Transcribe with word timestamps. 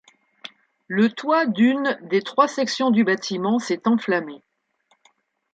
Le 0.87 1.11
toit 1.11 1.45
d'une 1.45 1.95
des 2.09 2.23
trois 2.23 2.47
sections 2.47 2.89
du 2.89 3.03
bâtiment 3.03 3.59
s'est 3.59 3.87
enflammé. 3.87 4.41